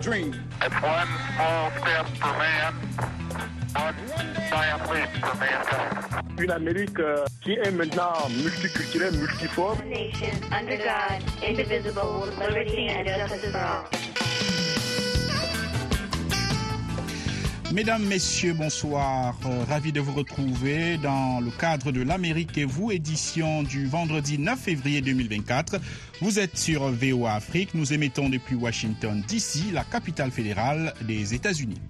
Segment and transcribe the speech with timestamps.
[0.00, 0.34] dream.
[0.62, 2.74] It's one small step for man,
[3.74, 6.40] one giant leap for mankind.
[6.40, 9.78] Une Amérique euh, qui est maintenant multiculturelle, multiforme.
[9.88, 13.97] nation under God, indivisible, with liberty and justice for all.
[17.72, 19.36] Mesdames, Messieurs, bonsoir.
[19.44, 24.38] Euh, ravi de vous retrouver dans le cadre de l'Amérique et vous, édition du vendredi
[24.38, 25.76] 9 février 2024.
[26.22, 27.74] Vous êtes sur VOA Afrique.
[27.74, 31.80] Nous émettons depuis Washington, D.C., la capitale fédérale des États-Unis.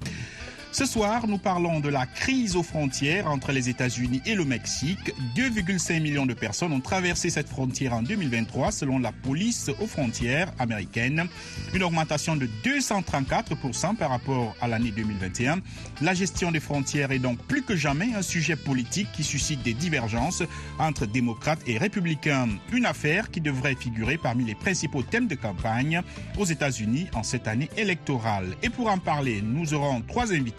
[0.70, 5.12] Ce soir, nous parlons de la crise aux frontières entre les États-Unis et le Mexique.
[5.34, 10.52] 2,5 millions de personnes ont traversé cette frontière en 2023 selon la police aux frontières
[10.58, 11.26] américaine.
[11.72, 15.60] Une augmentation de 234% par rapport à l'année 2021.
[16.02, 19.74] La gestion des frontières est donc plus que jamais un sujet politique qui suscite des
[19.74, 20.42] divergences
[20.78, 22.48] entre démocrates et républicains.
[22.72, 26.02] Une affaire qui devrait figurer parmi les principaux thèmes de campagne
[26.36, 28.54] aux États-Unis en cette année électorale.
[28.62, 30.57] Et pour en parler, nous aurons trois invités.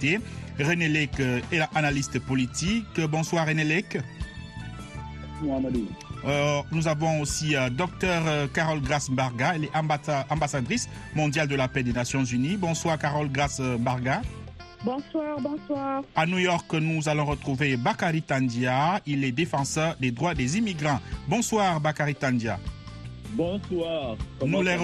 [0.59, 1.19] René Lec
[1.51, 2.99] est analyste politique.
[3.09, 3.97] Bonsoir René Lec.
[6.25, 11.47] Euh, nous avons aussi euh, Dr euh, Carole Grace Barga, elle est ambassa- ambassadrice mondiale
[11.47, 12.57] de la paix des Nations Unies.
[12.57, 14.21] Bonsoir Carole Grace Barga.
[14.83, 16.03] Bonsoir, bonsoir.
[16.15, 20.99] À New York, nous allons retrouver Bakari Tandia, il est défenseur des droits des immigrants.
[21.27, 22.59] Bonsoir Bakari Tandia.
[23.31, 24.17] Bonsoir.
[24.45, 24.77] Nous les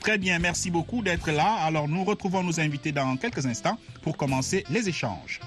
[0.00, 1.54] Très bien, merci beaucoup d'être là.
[1.64, 5.40] Alors nous retrouvons nos invités dans quelques instants pour commencer les échanges.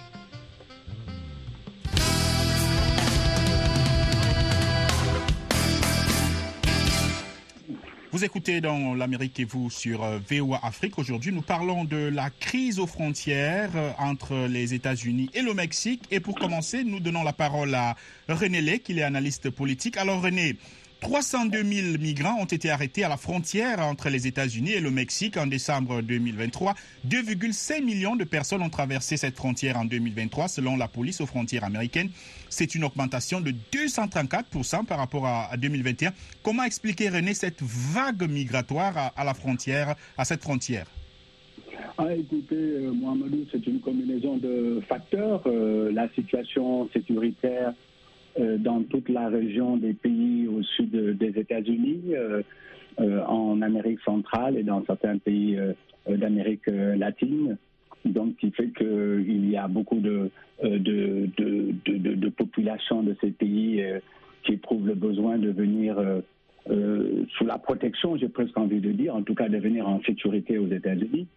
[8.11, 10.97] Vous écoutez dans l'Amérique et vous sur euh, VOA Afrique.
[10.97, 16.02] Aujourd'hui, nous parlons de la crise aux frontières euh, entre les États-Unis et le Mexique.
[16.09, 17.95] Et pour commencer, nous donnons la parole à
[18.27, 19.95] René Lec, il est analyste politique.
[19.95, 20.58] Alors René,
[21.02, 25.38] 302 000 migrants ont été arrêtés à la frontière entre les États-Unis et le Mexique
[25.38, 26.75] en décembre 2023.
[27.08, 31.64] 2,5 millions de personnes ont traversé cette frontière en 2023 selon la police aux frontières
[31.64, 32.09] américaines.
[32.49, 36.11] C'est une augmentation de 234% par rapport à à 2021.
[36.43, 40.86] Comment expliquer, René, cette vague migratoire à, la frontière, à cette frontière?
[41.98, 45.42] Ah, écoutez, euh, Mohamedou, c'est une combinaison de facteurs.
[45.48, 47.73] Euh, la situation sécuritaire
[48.37, 52.41] dans toute la région des pays au sud de- des États-Unis, euh,
[52.99, 55.73] euh, en Amérique centrale et dans certains pays euh,
[56.09, 57.57] euh, d'Amérique euh, latine.
[58.05, 60.29] Donc, qui fait qu'il y a beaucoup de,
[60.63, 63.99] euh, de, de, de, populations de ces pays euh,
[64.43, 66.21] qui éprouvent le besoin de venir euh,
[66.69, 70.01] euh, sous la protection, j'ai presque envie de dire, en tout cas de venir en
[70.03, 71.27] sécurité aux États-Unis.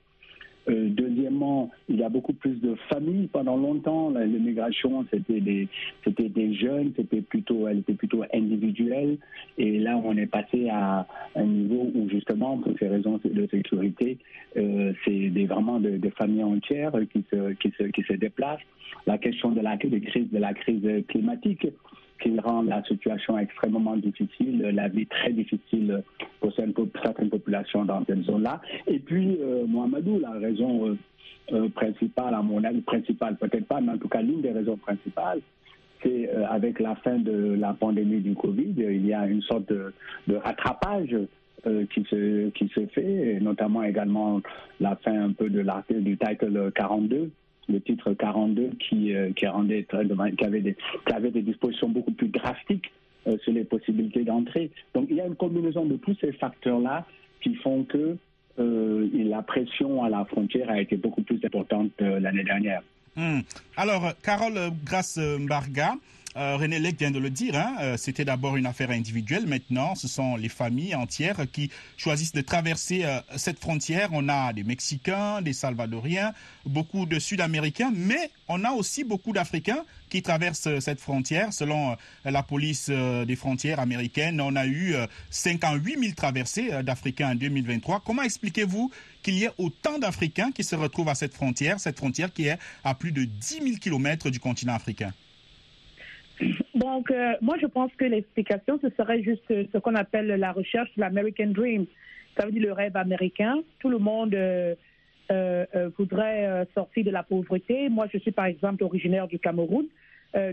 [0.69, 3.29] Euh, deuxièmement, il y a beaucoup plus de familles.
[3.33, 5.69] Pendant longtemps, l'immigration, c'était des,
[6.05, 9.19] c'était des jeunes, c'était plutôt, elle était plutôt individuelle.
[9.59, 14.19] Et là, on est passé à un niveau où, justement, pour ces raisons de sécurité,
[14.57, 18.61] euh, c'est vraiment de- des familles entières qui se, qui se, qui se déplacent.
[19.07, 21.67] La question de la, de crise, de la crise climatique
[22.23, 26.03] qui rend la situation extrêmement difficile, la vie très difficile
[26.41, 28.61] pour certaines, populations dans cette zone-là.
[28.87, 30.97] Et puis, euh, Mohamedou, la raison euh,
[31.53, 34.77] euh, principale, à mon avis, principale peut-être pas, mais en tout cas l'une des raisons
[34.77, 35.41] principales,
[36.03, 39.93] c'est avec la fin de la pandémie du Covid, il y a une sorte de,
[40.27, 41.17] de rattrapage
[41.91, 44.41] qui, se, fait, notamment également
[44.81, 47.31] la fin un peu de l'article du title 42
[47.69, 52.13] le titre 42 qui, euh, qui, rendait qui, avait des, qui avait des dispositions beaucoup
[52.13, 52.91] plus drastiques
[53.27, 54.71] euh, sur les possibilités d'entrée.
[54.95, 57.07] Donc il y a une combinaison de tous ces facteurs-là
[57.41, 58.17] qui font que
[58.59, 62.83] euh, la pression à la frontière a été beaucoup plus importante l'année dernière.
[63.17, 63.41] Hmm.
[63.77, 65.19] Alors, Carole Grace
[66.37, 69.47] euh, René Lec vient de le dire, hein, euh, c'était d'abord une affaire individuelle.
[69.47, 74.09] Maintenant, ce sont les familles entières qui choisissent de traverser euh, cette frontière.
[74.13, 76.33] On a des Mexicains, des Salvadoriens,
[76.65, 81.53] beaucoup de Sud-Américains, mais on a aussi beaucoup d'Africains qui traversent cette frontière.
[81.53, 87.35] Selon la police des frontières américaines, on a eu euh, 58 000 traversées d'Africains en
[87.35, 88.03] 2023.
[88.05, 88.91] Comment expliquez-vous
[89.23, 92.59] qu'il y ait autant d'Africains qui se retrouvent à cette frontière, cette frontière qui est
[92.85, 95.13] à plus de 10 000 kilomètres du continent africain
[96.83, 100.51] Donc, euh, moi, je pense que l'explication, ce serait juste euh, ce qu'on appelle la
[100.51, 101.87] recherche de l'American Dream.
[102.37, 103.55] Ça veut dire le rêve américain.
[103.79, 104.75] Tout le monde euh,
[105.31, 107.89] euh, euh, voudrait euh, sortir de la pauvreté.
[107.89, 109.87] Moi, je suis, par exemple, originaire du Cameroun.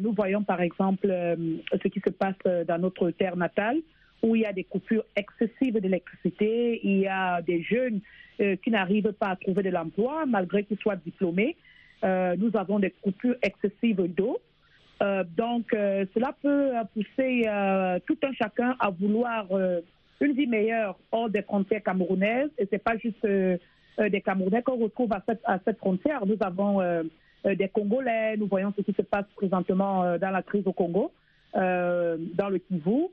[0.02, 2.36] Nous voyons, par exemple, ce qui se passe
[2.68, 3.78] dans notre terre natale,
[4.22, 6.82] où il y a des coupures excessives d'électricité.
[6.84, 8.02] Il y a des jeunes
[8.62, 11.56] qui n'arrivent pas à trouver de l'emploi, malgré qu'ils soient diplômés.
[12.04, 14.42] Nous avons des coupures excessives d'eau.
[15.02, 19.48] Euh, donc, euh, cela peut pousser euh, tout un chacun à vouloir
[20.20, 22.50] une vie meilleure hors des frontières camerounaises.
[22.58, 26.26] Et c'est pas juste des Camerounais qu'on retrouve à cette, à cette frontière.
[26.26, 26.82] Nous avons
[27.46, 31.12] des Congolais, nous voyons ce qui se passe présentement dans la crise au Congo,
[31.54, 33.08] dans le Kivu.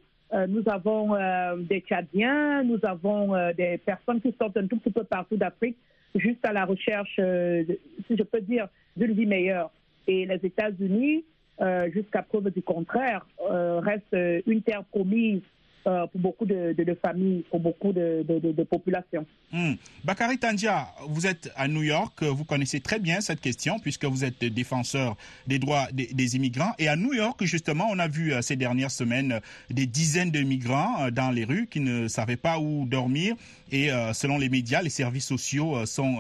[0.49, 1.17] Nous avons
[1.59, 5.77] des Tchadiens, nous avons des personnes qui sortent un tout petit peu partout d'Afrique,
[6.17, 8.67] juste à la recherche, si je peux dire,
[8.97, 9.71] d'une vie meilleure.
[10.09, 11.25] Et les États-Unis,
[11.61, 15.41] euh, jusqu'à preuve du contraire, euh, restent euh, une terre promise
[15.85, 19.25] pour beaucoup de, familles, pour beaucoup de, populations.
[19.53, 19.75] Hmm.
[20.03, 24.25] Bakary Tandia, vous êtes à New York, vous connaissez très bien cette question puisque vous
[24.25, 25.17] êtes défenseur
[25.47, 26.73] des droits des, immigrants.
[26.81, 31.09] Et à New York, justement, on a vu ces dernières semaines des dizaines de migrants
[31.13, 33.37] dans les rues qui ne savaient pas où dormir.
[33.71, 36.17] Et selon les médias, les services sociaux sont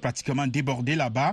[0.00, 1.32] pratiquement débordés là-bas.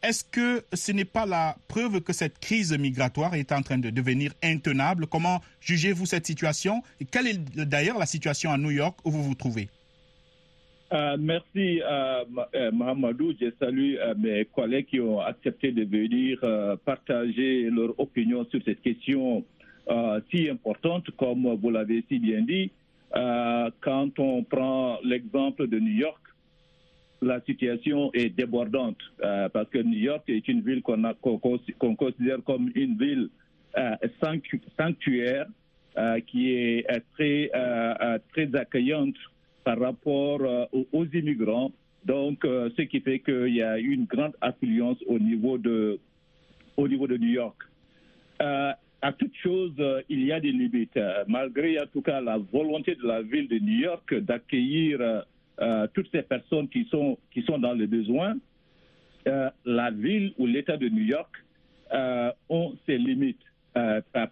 [0.00, 3.90] Est-ce que ce n'est pas la preuve que cette crise migratoire est en train de
[3.90, 5.08] devenir intenable?
[5.08, 6.82] Comment jugez-vous cette situation?
[7.00, 9.68] Et quelle est d'ailleurs la situation à New York où vous vous trouvez?
[10.92, 12.24] Euh, merci, euh,
[12.54, 13.34] euh, Mahamadou.
[13.40, 16.38] Je salue euh, mes collègues qui ont accepté de venir
[16.84, 19.44] partager leur opinion sur cette question
[20.30, 22.70] si importante, comme vous l'avez si bien dit.
[23.12, 26.20] Quand on prend l'exemple de New York,
[27.20, 31.38] la situation est débordante euh, parce que New York est une ville qu'on
[31.96, 33.28] considère comme une ville
[33.76, 35.46] euh, sanctu- sanctuaire
[35.96, 37.50] euh, qui est très,
[38.32, 39.16] très accueillante
[39.64, 40.40] par rapport
[40.92, 41.72] aux, immigrants.
[42.04, 45.98] Donc, ce qui fait qu'il y a une grande affluence au niveau de,
[46.76, 47.56] au niveau de New York.
[48.40, 49.74] À toute chose,
[50.08, 50.98] il y a des limites.
[51.26, 55.24] Malgré en tout cas la volonté de la ville de New York d'accueillir
[55.60, 58.36] euh, toutes ces personnes qui sont, qui sont dans le besoin,
[59.26, 61.34] euh, la ville ou l'État de New York
[61.92, 63.42] euh, ont ses limites.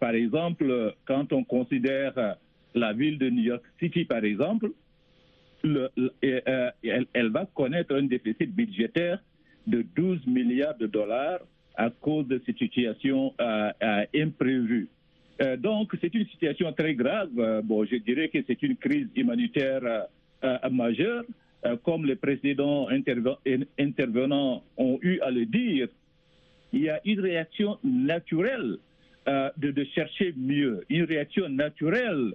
[0.00, 2.36] Par, exemple, quand on considère
[2.74, 4.72] la ville de New York City, par exemple,
[5.62, 9.22] elle, elle va connaître un déficit budgétaire
[9.68, 11.38] de 12 milliards de dollars
[11.76, 13.34] à cause de cette situation
[14.12, 14.88] imprévue.
[15.58, 17.62] Donc, c'est une situation très grave.
[17.62, 20.08] Bon, je dirais que c'est une crise humanitaire
[20.44, 21.24] euh, majeure.
[21.64, 23.38] Euh, comme les précédents interve-
[23.78, 25.88] intervenants ont eu à le dire,
[26.72, 28.76] il y a une réaction naturelle
[29.28, 32.34] euh, de, chercher mieux, une réaction naturelle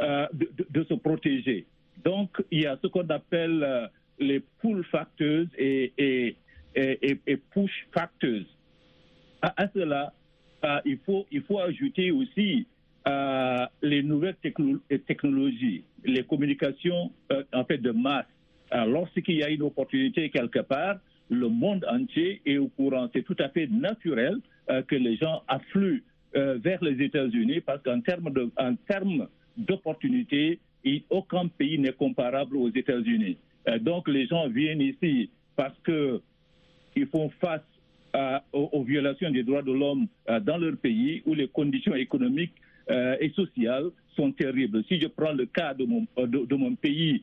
[0.00, 1.66] de, se protéger.
[2.02, 3.88] Donc, il y a ce qu'on appelle
[4.18, 6.36] les pull factors et,
[7.52, 8.46] push factors.
[9.42, 10.12] À, à cela,
[10.84, 12.66] il, faut, il faut ajouter aussi
[13.08, 18.26] euh, les nouvelles techno- technologies, les communications euh, en fait de masse.
[18.72, 20.96] Euh, Lorsqu'il y a une opportunité quelque part,
[21.28, 23.08] le monde entier est au courant.
[23.12, 24.36] C'est tout à fait naturel
[24.86, 26.04] que les gens affluent
[26.34, 28.30] vers les États-Unis parce qu'en termes
[29.56, 30.60] d'opportunités,
[31.10, 33.38] aucun pays n'est comparable aux États-Unis.
[33.80, 36.20] Donc les gens viennent ici parce que
[36.96, 37.62] ils font face
[38.52, 40.06] aux, violations des droits de l'homme
[40.42, 42.54] dans leur pays où les conditions économiques
[42.90, 44.82] euh, et sociales sont terribles.
[44.88, 46.26] Si je prends le cas de mon, euh,
[46.76, 47.22] pays,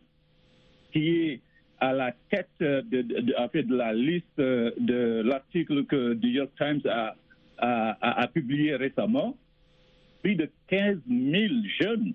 [0.91, 1.41] qui est
[1.79, 3.33] à la tête euh, de, de- de-
[3.75, 7.15] la liste de l'article que The New York Times a,
[7.57, 9.37] a- publié récemment,
[10.21, 12.13] plus de 15 000 jeunes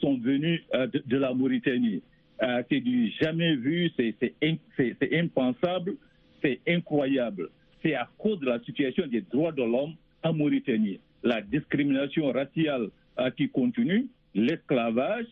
[0.00, 2.02] sont venus de, la Mauritanie.
[2.70, 4.14] C'est du jamais vu, c'est
[5.12, 5.94] impensable,
[6.42, 7.48] c'est incroyable.
[7.82, 11.00] C'est à cause de la situation des droits de l'homme en Mauritanie.
[11.22, 12.88] La discrimination raciale
[13.18, 15.26] euh, qui continue, l'esclavage,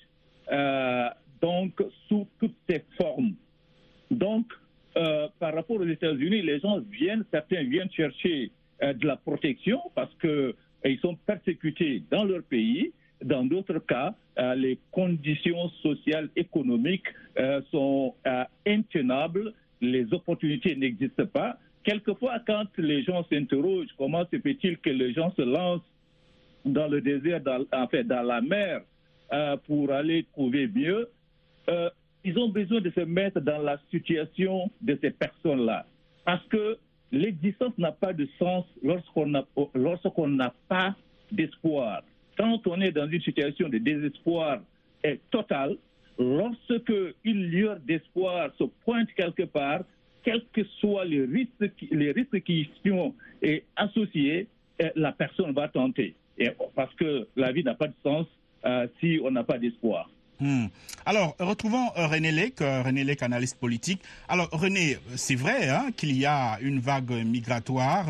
[0.52, 1.08] euh,
[1.40, 3.34] donc sous toutes ses formes.
[4.10, 4.46] Donc,
[4.96, 8.50] euh, par rapport aux États-Unis, les gens viennent, certains viennent chercher
[8.82, 10.54] de la protection parce que
[10.84, 12.92] ils sont persécutés dans leur pays.
[13.22, 14.14] Dans d'autres cas,
[14.56, 17.08] les conditions sociales, économiques
[17.70, 18.14] sont
[18.66, 21.58] intenables, les opportunités n'existent pas.
[21.82, 25.80] Quelquefois, quand les gens s'interrogent comment se fait-il que les gens se lancent
[26.64, 28.82] dans le désert, dans, en fait, dans la mer,
[29.32, 31.08] euh, pour aller trouver mieux,
[31.68, 31.88] euh,
[32.24, 35.86] ils ont besoin de se mettre dans la situation de ces personnes-là.
[36.24, 36.76] Parce que
[37.12, 39.26] l'existence n'a pas de sens lorsqu'on
[40.28, 40.94] n'a pas
[41.32, 42.02] d'espoir.
[42.36, 44.60] Quand on est dans une situation de désespoir
[45.04, 45.76] eh, total,
[46.18, 46.92] lorsque
[47.24, 49.80] une lueur d'espoir se pointe quelque part,
[50.22, 53.14] quels que soient les risques, les risques qui sont
[53.76, 54.46] associés,
[54.78, 56.14] eh, la personne va tenter.
[56.74, 58.26] Parce que la vie n'a pas de sens
[58.64, 60.08] euh, si on n'a pas d'espoir.
[60.40, 60.66] Hmm.
[61.04, 64.02] Alors, retrouvons euh, René Lec, euh, René Lec, analyste politique.
[64.26, 68.06] Alors, René, c'est vrai hein, qu'il y a une vague migratoire.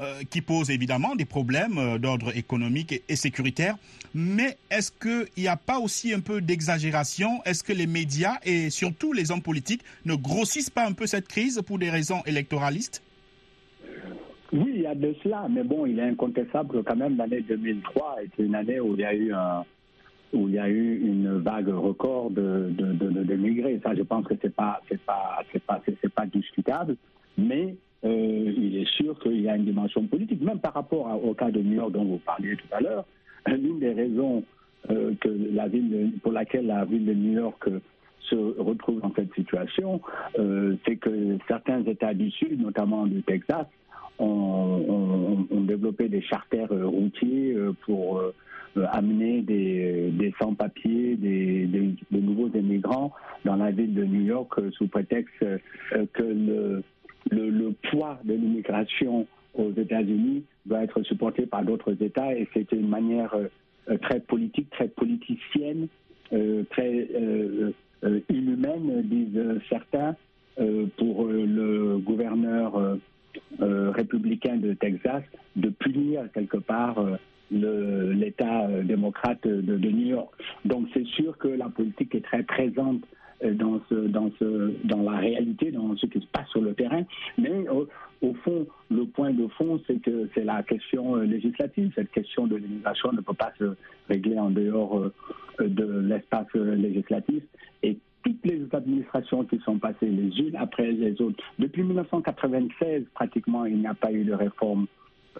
[0.00, 3.76] Euh, qui pose évidemment des problèmes euh, d'ordre économique et, sécuritaire.
[4.14, 7.40] Mais est-ce qu'il n'y a pas aussi un peu d'exagération?
[7.44, 11.28] Est-ce que les médias et surtout les hommes politiques ne grossissent pas un peu cette
[11.28, 13.02] crise pour des raisons électoralistes?
[14.52, 17.42] Oui, il y a de cela, mais bon, il est incontestable que quand même l'année
[17.42, 19.32] 2003 était une année où il y a eu
[20.32, 23.80] où il y a eu une vague record de, de, de, migrés.
[23.84, 26.96] Ça, je pense que pas, c'est pas, pas, c'est pas discutable.
[27.38, 31.34] Mais euh, il est sûr qu'il y a une dimension politique, même par rapport au
[31.34, 33.04] cas de New York dont vous parliez tout à l'heure.
[33.46, 34.42] L'une des raisons
[34.90, 37.80] euh, que la ville pour laquelle la ville de New York euh,
[38.20, 40.00] se retrouve dans cette situation,
[40.38, 43.66] euh, c'est que certains États du Sud, notamment du Texas,
[44.18, 48.32] ont, développé des charters euh, routiers euh, pour euh,
[48.92, 53.12] amener des, sans-papiers, des, des, nouveaux immigrants
[53.44, 55.44] dans la ville de New York sous prétexte
[56.12, 56.82] que le,
[57.30, 62.88] le, poids de l'immigration aux États-Unis doit être supporté par d'autres États et c'est une
[62.88, 65.88] manière euh, très politique, très politicienne,
[66.32, 67.72] euh, très euh,
[68.30, 70.16] inhumaine, disent certains,
[70.98, 72.98] pour le gouverneur
[73.58, 75.24] républicain de Texas
[75.56, 77.04] de punir quelque part
[77.50, 80.32] l'État démocrate de, New York.
[80.64, 83.02] Donc c'est sûr que la politique est très présente
[83.42, 84.30] dans, ce, dans,
[84.84, 87.02] dans la réalité, dans ce qui se passe sur le terrain.
[87.38, 87.88] Mais au,
[88.22, 91.92] au fond, le point de fond, c'est que c'est la question législative.
[91.94, 93.74] Cette question de l'immigration ne peut pas se
[94.08, 95.10] régler en dehors
[95.58, 97.42] de l'espace législatif.
[97.82, 103.66] Et toutes les administrations qui sont passées les unes après les autres, depuis 1996, pratiquement,
[103.66, 104.86] il n'y a pas eu de réforme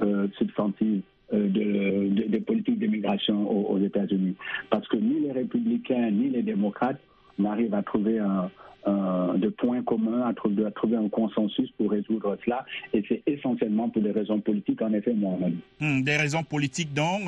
[0.02, 4.34] euh, substantive de, de, de, politiques d'immigration aux États-Unis.
[4.70, 7.00] Parce que ni les républicains ni les démocrates
[7.38, 8.50] n'arrivent à trouver un,
[8.86, 12.64] de points communs, à trouver, un consensus pour résoudre cela.
[12.92, 15.54] Et c'est essentiellement pour des raisons politiques, en effet, Mohamed.
[15.80, 17.22] Mmh, des raisons politiques, donc.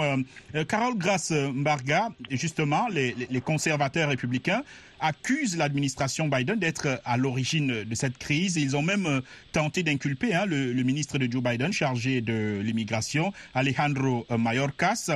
[0.54, 4.62] Euh, Carole Grasse Mbarga, justement, les, conservateurs républicains
[5.00, 8.56] accusent l'administration Biden d'être à l'origine de cette crise.
[8.56, 9.20] Ils ont même
[9.52, 15.10] tenté d'inculper hein, le, le, ministre de Joe Biden chargé de l'immigration, Alejandro Mayorkas.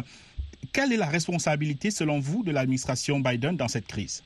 [0.73, 4.23] Quelle est la responsabilité, selon vous, de l'administration Biden dans cette crise?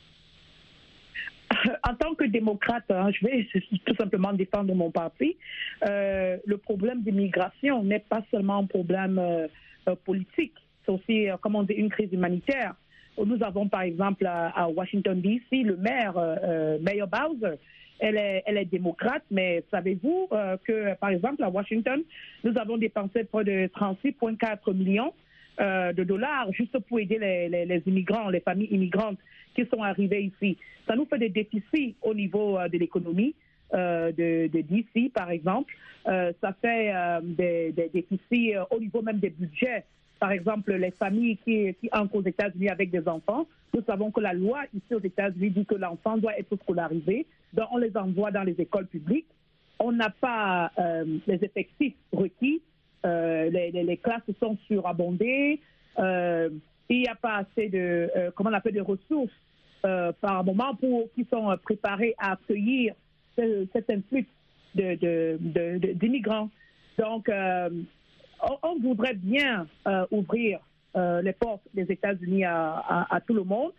[1.89, 3.49] en tant que démocrate, hein, je vais
[3.87, 5.37] tout simplement défendre mon parti.
[5.87, 10.55] Euh, le problème d'immigration n'est pas seulement un problème euh, politique,
[10.85, 12.75] c'est aussi, euh, on dit, une crise humanitaire.
[13.23, 17.59] Nous avons par exemple à, Washington DC le maire, euh, Mayor Bowser.
[18.01, 20.29] Elle est, démocrate, mais savez-vous
[20.65, 22.03] que par exemple à Washington,
[22.43, 25.15] nous avons dépensé près de 36,4 millions
[25.61, 29.19] de dollars juste pour aider les immigrants, les familles immigrantes
[29.55, 30.59] qui sont arrivés ici.
[30.87, 33.35] Ça nous fait des déficits au niveau euh, de l'économie.
[33.73, 35.75] Euh, de, de, DC, par exemple.
[36.07, 36.93] Euh, ça fait
[37.23, 39.85] des, des, déficits au niveau même des budgets.
[40.21, 44.21] Par exemple, les familles qui, qui entrent aux États-Unis avec des enfants, nous savons que
[44.21, 48.31] la loi ici aux États-Unis dit que l'enfant doit être scolarisé, donc on les envoie
[48.31, 49.27] dans les écoles publiques.
[49.81, 50.71] On n'a pas
[51.27, 52.63] les effectifs requis,
[53.03, 55.59] les, classes sont surabondées,
[56.89, 59.33] il n'y a pas assez de, comment on appelle, de ressources
[59.85, 62.95] euh, par moment pour qui sont préparés à accueillir
[63.37, 64.27] cet influx
[64.75, 66.51] d'immigrants.
[66.97, 67.69] De, Donc, euh,
[68.63, 70.61] on, voudrait bien euh, ouvrir
[70.97, 73.73] euh, les portes des États-Unis à, tout le monde,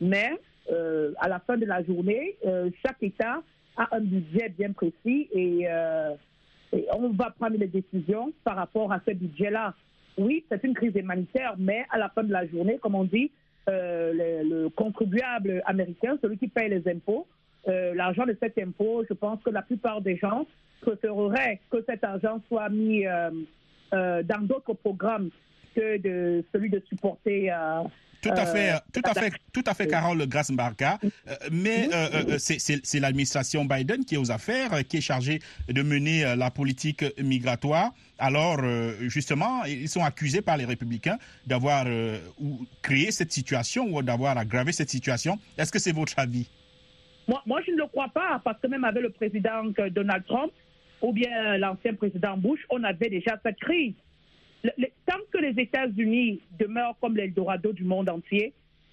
[0.00, 0.32] mais
[0.70, 2.36] euh, à la fin de la journée,
[2.84, 3.42] chaque État
[3.76, 5.66] a un budget bien précis et,
[6.72, 9.74] et on va prendre les décisions par rapport à ce budget-là.
[10.18, 13.30] Oui, c'est une crise humanitaire, mais à la fin de la journée, comme on dit,
[13.68, 17.26] euh, le, le, contribuable américain, celui qui paye les impôts,
[17.68, 20.46] euh, l'argent de cet impôt, je pense que la plupart des gens
[20.80, 23.30] préféreraient que cet argent soit mis euh,
[23.92, 25.30] dans d'autres programmes
[25.76, 27.50] que de celui de supporter
[28.22, 30.98] tout à fait, tout à fait, tout à fait, Carole Grasmbarka.
[31.02, 36.36] Euh, mais euh, c'est l'administration Biden qui est aux affaires, qui est chargée de mener
[36.36, 37.92] la politique migratoire.
[38.18, 38.60] Alors,
[39.00, 41.86] justement, ils sont accusés par les républicains d'avoir
[42.82, 45.38] créé cette situation ou d'avoir aggravé cette situation.
[45.58, 46.48] Est-ce que c'est votre avis?
[47.26, 50.52] Moi, moi, je ne le crois pas, parce que même avec le président Donald Trump
[51.00, 53.94] ou bien l'ancien président Bush, on avait déjà cette crise.
[54.62, 58.52] Tant que les États-Unis demeurent comme l'Eldorado du monde entier,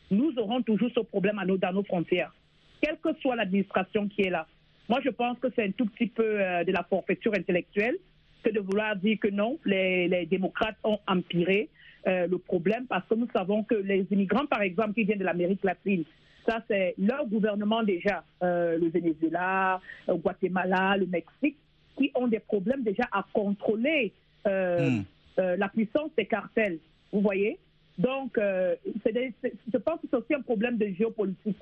[0.10, 2.34] nous aurons toujours ce problème à nos, dans nos frontières,
[2.82, 4.48] quelle que soit l'administration qui est là.
[4.88, 7.98] Moi, je pense que c'est un tout petit peu euh, de la forfaiture intellectuelle
[8.42, 11.70] que de vouloir dire que non, les, démocrates ont empiré
[12.08, 15.26] euh, le problème parce que nous savons que les immigrants, par exemple, qui viennent de
[15.26, 16.06] l'Amérique latine,
[16.48, 21.58] ça, c'est leur gouvernement déjà, euh, le Venezuela, le Guatemala, le Mexique,
[21.96, 24.14] qui ont des problèmes déjà à contrôler
[24.46, 25.02] Hmm.
[25.40, 26.80] Euh, la puissance des cartels.
[27.12, 27.58] Vous voyez
[27.98, 31.58] Donc, euh, je pense que c'est aussi un problème de géopolitique.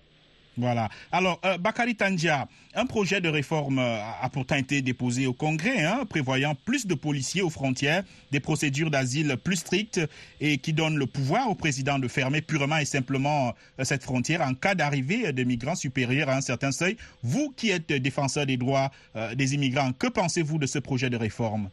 [0.57, 0.89] Voilà.
[1.11, 5.83] Alors, euh, Bakary Tandia, un projet de réforme euh, a pourtant été déposé au Congrès,
[5.83, 10.01] hein, prévoyant plus de policiers aux frontières, des procédures d'asile plus strictes
[10.41, 13.53] et qui donne le pouvoir au président de fermer purement et simplement
[13.83, 16.97] cette frontière en cas d'arrivée de migrants supérieurs à un certain seuil.
[17.21, 18.89] Vous qui êtes défenseur des droits
[19.35, 21.69] des immigrants, que pensez-vous de ce projet de réforme?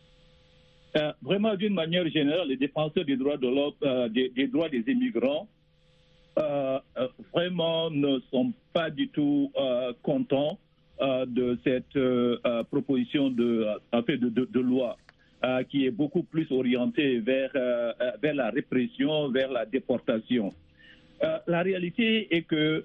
[0.96, 3.36] Euh, vraiment, d'une manière générale, les défenseurs des droits
[3.82, 5.48] euh, des, droits des immigrants,
[6.38, 10.58] euh, euh, vraiment ne sont pas du tout euh, contents
[11.00, 14.96] euh, de cette euh, euh, proposition de, euh, de, de- loi
[15.44, 20.52] euh, qui est beaucoup plus orientée vers, euh, euh, vers la répression, vers la déportation.
[21.22, 22.84] Euh, la réalité est que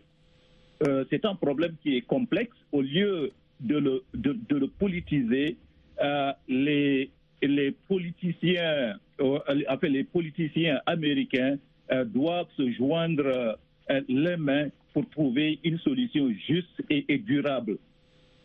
[0.88, 2.56] euh, c'est un problème qui est complexe.
[2.72, 5.58] Au lieu de le, de, le politiser,
[6.02, 11.58] euh, les, les politiciens, euh, enfin, les politiciens américains
[11.92, 13.58] euh, doivent se joindre
[13.90, 17.78] euh, les mains pour trouver une solution juste et, durable.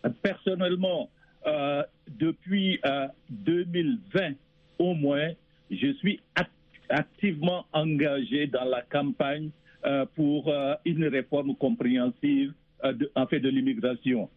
[0.05, 1.11] Euh, Personnellement,
[1.47, 4.35] euh, depuis euh, 2020
[4.79, 5.31] au moins,
[5.71, 6.51] je suis act-
[6.89, 9.51] activement engagé dans la campagne
[9.85, 12.53] euh, pour euh, une réforme compréhensive
[12.85, 14.29] euh, de, en fait, de l'immigration.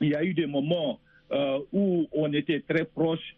[0.00, 1.00] Il y a eu des moments
[1.32, 3.37] euh, où on était très proche euh,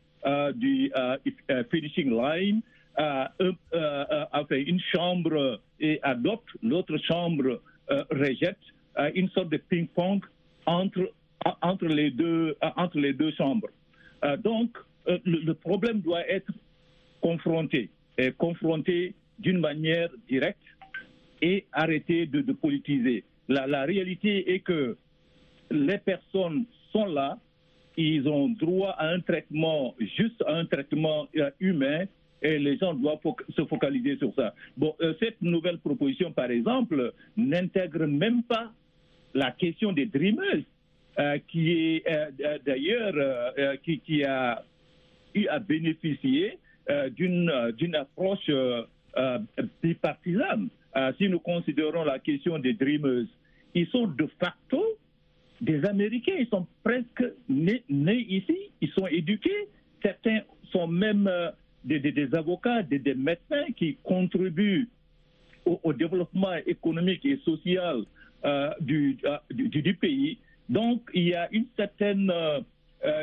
[0.52, 1.16] du euh,
[1.50, 2.60] euh, finishing line.
[2.98, 7.60] Euh, euh, euh, enfin, une chambre et adopte, l'autre chambre
[7.90, 8.58] euh, rejette,
[8.98, 10.22] euh, une sorte de ping-pong
[10.66, 11.10] entre,
[11.44, 13.68] en- entre, les deux, euh, entre les deux chambres.
[14.24, 14.76] Euh, donc,
[15.08, 16.52] euh, le, problème doit être
[17.20, 20.58] confronté, et confronté d'une manière directe
[21.40, 23.24] et arrêter de, politiser.
[23.48, 24.98] La réalité est que
[25.70, 27.38] les personnes sont là,
[27.96, 32.04] ils ont droit à un traitement, juste à un traitement euh, humain,
[32.42, 33.18] et les gens doivent
[33.54, 34.54] se focaliser sur ça.
[34.76, 38.72] Bon, euh, cette nouvelle proposition, par exemple, n'intègre même pas
[39.34, 40.62] la question des dreamers,
[41.18, 42.04] euh, qui est
[42.64, 44.64] d'ailleurs qui, qui a
[45.34, 46.58] eu à bénéficier
[47.10, 48.50] d'une d'une approche
[49.82, 50.68] bipartisane.
[51.18, 53.26] Si nous considérons la question des dreamers,
[53.74, 54.82] ils sont de facto
[55.60, 57.82] des Américains, ils sont presque nés,
[58.28, 59.68] ici, ils sont éduqués,
[60.02, 60.40] certains
[60.72, 61.50] sont même euh,
[61.84, 64.88] des, avocats, des, médecins qui contribuent
[65.66, 68.04] au, développement économique et social
[68.44, 70.38] euh, du, euh, du, pays.
[70.68, 72.32] Donc, il y a une certaine,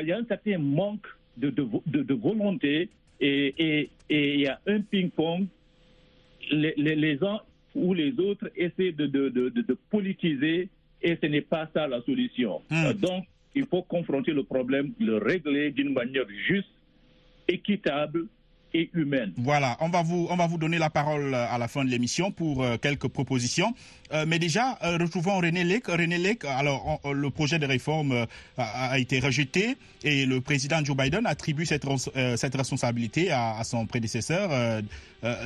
[0.00, 2.88] il y a un certain manque de, de, vo- de- de volonté
[3.20, 5.46] et, il y a un ping-pong.
[6.50, 7.40] Les, uns
[7.74, 10.68] ou les autres essaient de politiser
[11.02, 12.62] et ce n'est pas ça la solution.
[12.70, 12.86] Hmm.
[12.86, 16.68] Euh, donc, il faut confronter le problème, le régler d'une manière juste,
[17.48, 18.26] équitable
[18.74, 19.32] et humaine.
[19.36, 21.90] Voilà, on va vous on va vous donner la parole euh, à la fin de
[21.90, 23.74] l'émission pour euh, quelques propositions.
[24.12, 25.86] Euh, mais déjà, retrouvons René Lec.
[25.86, 28.26] René Lec, alors le projet de réforme
[28.56, 31.84] a, été rejeté et le président Joe Biden attribue cette,
[32.36, 34.82] cette responsabilité à, son prédécesseur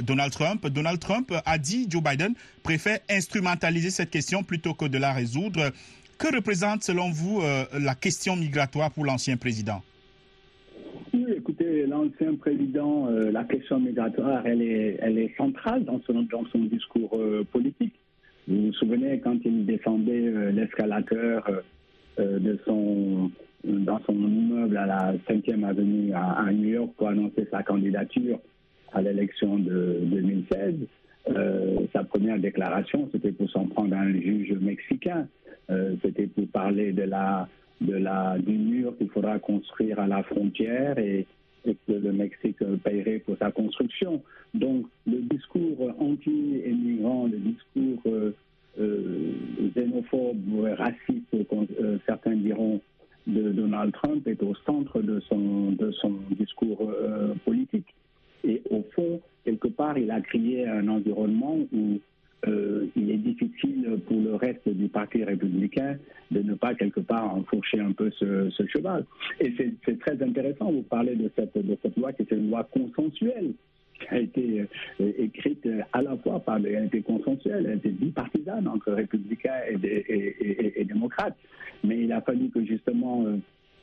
[0.02, 0.64] Donald Trump.
[0.68, 5.72] Donald Trump a dit Joe Biden préfère instrumentaliser cette question plutôt que de la résoudre.
[6.18, 9.82] Que représente selon vous la question migratoire pour l'ancien président?
[12.02, 17.94] L'ancien président, euh, la question migratoire, elle est, centrale dans son, discours euh, politique.
[18.48, 21.48] Vous vous souvenez quand il défendait euh, l'escalateur
[22.18, 22.38] euh,
[23.64, 28.40] dans son immeuble à la 5e avenue à, New York pour annoncer sa candidature
[28.92, 30.74] à l'élection de 2016.
[31.28, 35.26] Euh, sa première déclaration, c'était pour s'en prendre à un juge mexicain.
[36.02, 37.48] C'était pour parler de la,
[37.80, 41.26] du mur qu'il faudra construire à la frontière et,
[41.64, 44.22] et que le Mexique euh, paierait pour sa construction.
[44.54, 48.34] Donc, le discours anti-immigrant, le discours euh,
[48.78, 49.32] euh,
[49.74, 52.80] xénophobe raciste, euh, certains diront,
[53.26, 57.86] de Donald Trump est au centre de son, de son discours euh, politique.
[58.44, 62.00] Et au fond, quelque part, il a créé un environnement où
[62.48, 65.96] euh, il est difficile pour le reste du Parti républicain
[66.30, 69.04] de ne pas quelque part enfourcher un peu ce, cheval.
[69.40, 72.64] Et c'est- très intéressant, vous parlez de cette, de cette loi qui est une loi
[72.64, 73.52] consensuelle
[74.00, 74.64] qui a été
[75.00, 79.60] euh, écrite à la fois par elle a été consensuelle, elle a bipartisane entre républicains
[79.70, 81.36] et, des- démocrates.
[81.84, 83.24] Mais il a fallu que justement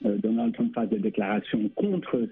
[0.05, 2.27] euh, Donald Trump fasse des déclarations contre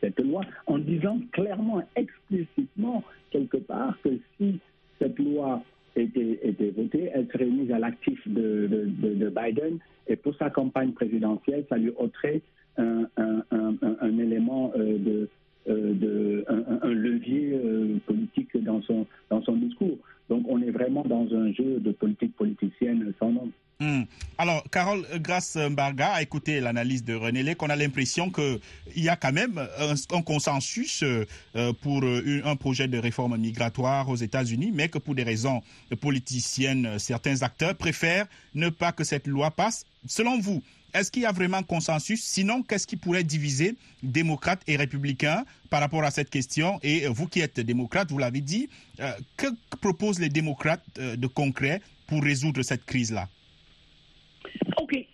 [0.00, 4.58] cette loi en disant clairement, explicitement, quelque part, que si
[5.02, 5.62] cette loi
[5.96, 6.38] était,
[6.76, 10.92] votée, elle serait mise à l'actif de, de- de- de Biden et pour sa campagne
[10.92, 12.40] présidentielle, ça lui ôterait
[12.78, 15.26] un, élément euh,
[15.68, 19.98] euh, de, un, un levier euh, politique dans son, dans son discours.
[20.28, 23.50] Donc on est vraiment dans un jeu de politique politicienne sans nom.
[23.80, 24.02] Hmm.
[24.38, 27.60] Alors, Carole Grasse Mbarga a écouté l'analyse de René Lec.
[27.64, 28.60] On a l'impression qu'il
[28.94, 34.14] y a quand même un, consensus euh, pour une- un projet de réforme migratoire aux
[34.14, 35.62] États-Unis, mais que pour des raisons
[36.00, 39.84] politiciennes, certains acteurs préfèrent ne pas que cette loi passe.
[40.06, 40.62] Selon vous,
[40.94, 42.22] est-ce qu'il y a vraiment consensus?
[42.22, 46.78] Sinon, qu'est-ce qui pourrait diviser démocrates et républicains par rapport à cette question?
[46.84, 48.68] Et euh, vous qui êtes démocrate, vous l'avez dit,
[49.00, 49.46] euh, que
[49.80, 53.28] proposent les démocrates euh, de concret pour résoudre cette crise-là?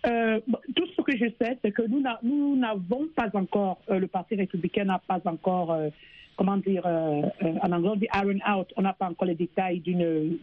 [0.05, 0.39] Euh,
[0.75, 4.07] tout ce que je sais, c'est que nous n'a- nous n'avons pas encore, euh, le
[4.07, 5.89] Parti républicain n'a pas encore, euh,
[6.35, 10.37] comment dire, en anglais on dit iron out, on n'a pas encore les détails d'une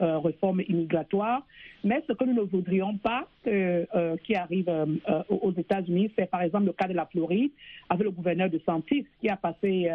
[0.00, 1.42] réforme immigratoire.
[1.84, 4.70] Mais ce que nous ne voudrions pas qui arrive
[5.28, 7.50] aux États-Unis, c'est par exemple le cas de la Floride,
[7.90, 9.90] avec le gouverneur de Santis qui a passé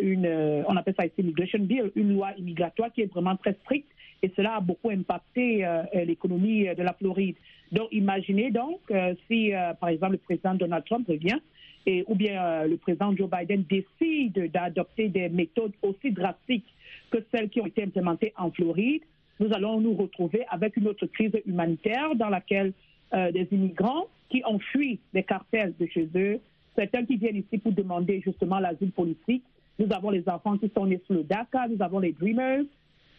[0.00, 3.90] une, on appelle ça ici Immigration Bill, une loi immigratoire qui est vraiment très stricte
[4.22, 5.66] et cela a beaucoup impacté
[6.06, 7.34] l'économie de la Floride.
[7.72, 11.38] Donc, imaginez donc euh, si, euh, par exemple, le président Donald Trump revient
[11.86, 16.66] et, ou bien euh, le président Joe Biden décide d'adopter des méthodes aussi drastiques
[17.10, 19.02] que celles qui ont été implémentées en Floride,
[19.38, 22.72] nous allons nous retrouver avec une autre crise humanitaire dans laquelle
[23.14, 26.40] euh, des immigrants qui ont fui les cartels de chez eux,
[26.76, 29.42] certains qui viennent ici pour demander justement l'asile politique.
[29.78, 32.64] Nous avons les enfants qui sont nés sous le DACA, nous avons les Dreamers,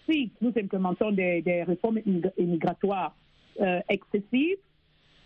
[0.07, 3.15] si nous implémentons des, des réformes immig- immigratoires
[3.59, 4.57] euh, excessives,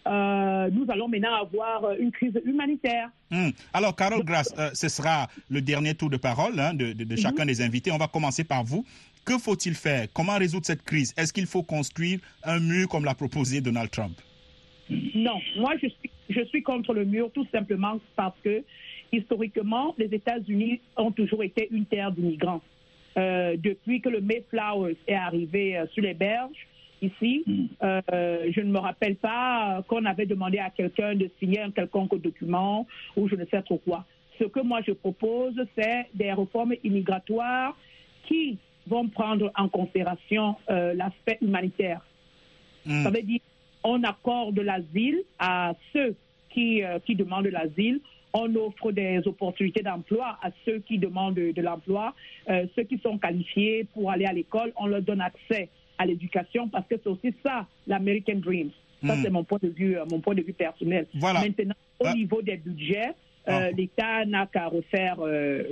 [0.08, 3.10] euh, nous allons maintenant avoir euh, une crise humanitaire.
[3.32, 3.50] Hmm.
[3.74, 7.16] Alors, Carole Grasse, euh, ce sera le dernier tour de parole hein, de, de- de
[7.16, 7.92] chacun des invités.
[7.92, 8.86] On va commencer par vous.
[9.26, 10.08] Que faut-il faire?
[10.14, 11.12] Comment résoudre cette crise?
[11.18, 14.16] Est-ce qu'il faut construire un mur comme l'a proposé Donald Trump?
[15.16, 18.64] Non, moi je suis, je suis contre le mur tout simplement parce que
[19.12, 22.62] historiquement, les États-Unis ont toujours été une terre d'immigrants.
[23.18, 26.68] Euh, depuis que le Mayflower est arrivé sur les berges,
[27.06, 27.44] ici,
[27.84, 28.02] euh,
[28.52, 32.88] je ne me rappelle pas qu'on avait demandé à quelqu'un de signer un quelconque document
[33.16, 34.06] ou je ne sais trop quoi.
[34.40, 37.76] Ce que moi je propose, c'est des réformes immigratoires
[38.28, 42.02] qui vont prendre en considération euh, l'aspect humanitaire.
[42.86, 43.04] Hmm.
[43.04, 43.40] Ça veut dire
[43.86, 46.16] on accorde l'asile à ceux
[46.50, 48.02] qui, euh, qui demandent l'asile.
[48.34, 52.14] On offre des opportunités d'emploi à ceux qui demandent de, de l'emploi.
[52.50, 56.68] Euh, ceux qui sont qualifiés pour aller à l'école, on leur donne accès à l'éducation
[56.70, 58.70] parce que c'est aussi ça, l'American Dream.
[59.06, 59.20] Ça, Mm.
[59.24, 61.06] c'est mon point de vue, euh, mon point de vue personnel.
[61.16, 61.42] Voilà.
[61.42, 62.14] Maintenant, au Ah.
[62.14, 63.72] niveau des budgets, euh, Ah.
[63.72, 65.64] l'État n'a qu'à refaire, euh,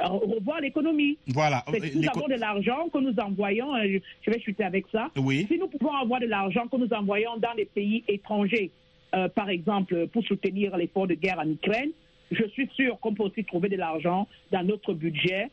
[0.00, 1.18] revoir l'économie.
[1.28, 1.64] Voilà.
[1.66, 5.10] Que Nous avons de l'argent que nous envoyons, euh, je- je vais chuter avec ça.
[5.16, 5.46] Oui.
[5.50, 8.70] Si nous pouvons avoir de l'argent que nous envoyons dans les pays étrangers,
[9.14, 11.90] euh, par exemple pour soutenir l'effort de guerre en Ukraine,
[12.30, 15.48] je suis sûr qu'on peut aussi trouver de l'argent dans notre budget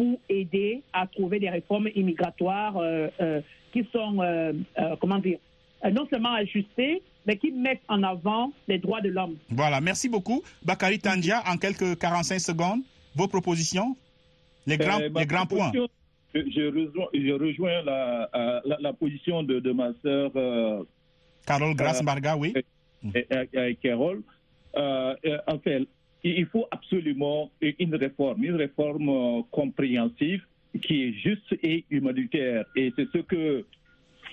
[0.00, 5.38] pour aider à trouver des réformes immigratoires euh, euh, qui sont, euh, euh, comment dire,
[5.92, 9.36] non seulement ajustées, mais qui mettent en avant les droits de l'homme.
[9.50, 9.78] Voilà.
[9.82, 10.40] Merci beaucoup.
[10.64, 12.80] Bakary Tandia, en quelques 45 secondes,
[13.14, 13.94] vos propositions
[14.66, 15.70] Les grands, Euh, les grands points.
[15.70, 15.88] proposition,
[16.34, 18.30] Je, je rejoins, je rejoins la,
[18.64, 20.82] la, la position de, de ma sœur euh,
[21.46, 22.54] Carole Grasse euh, Mbarga, oui.
[23.14, 24.22] et- et- et Carole.
[24.74, 25.82] En fait,
[26.24, 30.42] il faut absolument une réforme, une réforme euh, compréhensive
[30.82, 32.64] qui est juste et humanitaire.
[32.76, 33.64] Et c'est ce que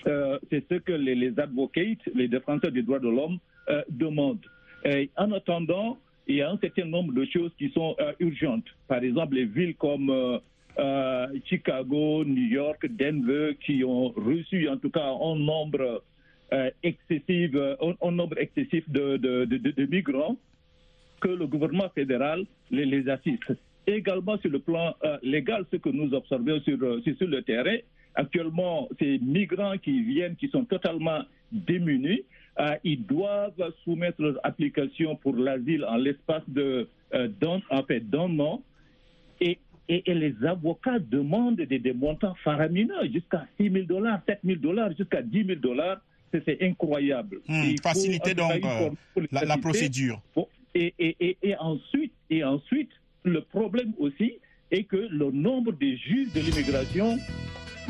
[0.06, 4.46] euh, c'est ce que les, advocates, les défenseurs des droits de l'homme euh, demandent.
[5.16, 5.98] En attendant,
[6.28, 8.66] il y a un certain nombre de choses qui sont urgentes.
[8.86, 10.40] Par exemple, les villes comme
[11.46, 16.04] Chicago, New York, Denver, qui ont reçu en tout cas un nombre
[16.84, 17.50] excessif,
[18.00, 20.36] un, nombre excessif de migrants,
[21.20, 23.52] que le gouvernement fédéral les, les assiste.
[23.86, 27.42] Également sur le plan euh, légal, ce que nous observons sur, euh, sur, sur le
[27.42, 27.76] terrain,
[28.14, 32.22] actuellement, ces migrants qui viennent, qui sont totalement démunis,
[32.60, 36.88] euh, ils doivent soumettre leur application pour l'asile en l'espace de
[37.40, 38.62] d'un en fait, an.
[39.40, 44.40] Et, et, et les avocats demandent des, des montants faramineux, jusqu'à 6 000 dollars, 7
[44.44, 46.02] 000 dollars, jusqu'à 10 000 dollars.
[46.30, 47.40] C'est incroyable.
[47.48, 48.60] Hmm, faciliter donc
[49.32, 50.20] la, procédure.
[50.74, 52.90] Et, et, et, et ensuite, et ensuite,
[53.24, 54.34] le problème aussi
[54.70, 57.18] est que le nombre de juges de l'immigration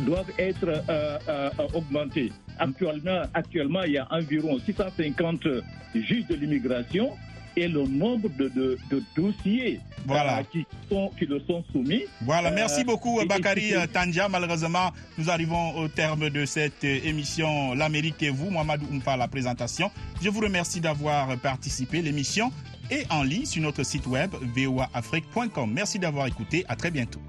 [0.00, 0.80] doivent être euh,
[1.28, 2.30] euh, euh, augmentés.
[2.58, 5.46] Actuellement, actuellement, il y a environ 650
[5.94, 7.10] juges de l'immigration
[7.56, 10.38] et le nombre de, de, de dossiers Voilà.
[10.38, 12.04] euh, qui, sont, qui leur sont soumis.
[12.22, 14.28] Voilà, Euh, merci beaucoup et- et Bakary c'est- euh, Tandja.
[14.28, 18.50] Malheureusement, nous arrivons au terme de cette euh, émission L'Amérique et vous.
[18.50, 19.90] Mohamed Oumfa à la présentation.
[20.22, 22.00] Je vous remercie d'avoir participé.
[22.02, 22.52] L'émission
[22.90, 25.70] et en ligne sur notre site web voaafrique.com.
[25.72, 26.64] Merci d'avoir écouté.
[26.68, 27.20] À très bientôt.